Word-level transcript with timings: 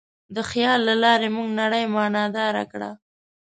د 0.35 0.37
خیال 0.51 0.79
له 0.89 0.95
لارې 1.03 1.27
موږ 1.35 1.47
نړۍ 1.61 1.83
معنیداره 1.95 2.63
کړه. 2.71 2.89